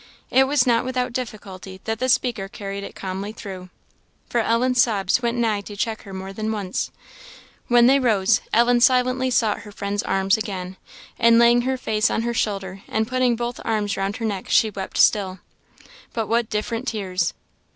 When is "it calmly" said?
2.83-3.31